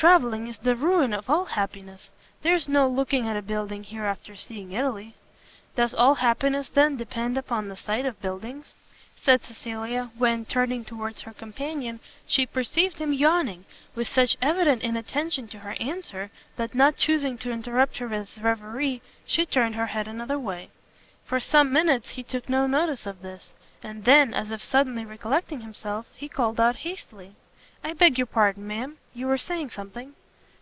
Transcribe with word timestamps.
Travelling 0.00 0.46
is 0.46 0.56
the 0.56 0.74
ruin 0.74 1.12
of 1.12 1.28
all 1.28 1.44
happiness! 1.44 2.10
There's 2.40 2.70
no 2.70 2.88
looking 2.88 3.28
at 3.28 3.36
a 3.36 3.42
building 3.42 3.82
here 3.84 4.06
after 4.06 4.34
seeing 4.34 4.72
Italy." 4.72 5.14
"Does 5.76 5.92
all 5.92 6.14
happiness, 6.14 6.70
then, 6.70 6.96
depend 6.96 7.36
upon 7.36 7.68
the 7.68 7.76
sight 7.76 8.06
of 8.06 8.18
buildings?" 8.22 8.74
said 9.14 9.42
Cecilia, 9.44 10.08
when, 10.16 10.46
turning 10.46 10.86
towards 10.86 11.20
her 11.22 11.34
companion, 11.34 12.00
she 12.26 12.46
perceived 12.46 12.96
him 12.96 13.12
yawning, 13.12 13.66
with 13.94 14.08
such 14.08 14.38
evident 14.40 14.80
inattention 14.82 15.48
to 15.48 15.58
her 15.58 15.76
answer, 15.78 16.30
that 16.56 16.74
not 16.74 16.96
chusing 16.96 17.36
to 17.36 17.52
interrupt 17.52 17.98
his 17.98 18.40
reverie, 18.40 19.02
she 19.26 19.44
turned 19.44 19.74
her 19.74 19.88
head 19.88 20.08
another 20.08 20.38
way. 20.38 20.70
For 21.26 21.40
some 21.40 21.70
minutes 21.70 22.12
he 22.12 22.22
took 22.22 22.48
no 22.48 22.66
notice 22.66 23.04
of 23.04 23.20
this; 23.20 23.52
and 23.82 24.06
then, 24.06 24.32
as 24.32 24.50
if 24.50 24.62
suddenly 24.62 25.04
recollecting 25.04 25.60
himself, 25.60 26.06
he 26.14 26.26
called 26.26 26.58
out 26.58 26.76
hastily, 26.76 27.34
"I 27.82 27.94
beg 27.94 28.18
your 28.18 28.26
pardon, 28.26 28.66
ma'am, 28.66 28.98
you 29.14 29.26
were 29.26 29.38
saying 29.38 29.70
something?" 29.70 30.14